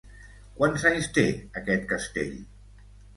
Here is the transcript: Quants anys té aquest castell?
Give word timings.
Quants 0.59 0.85
anys 0.89 1.09
té 1.17 1.25
aquest 1.61 1.85
castell? 1.91 2.33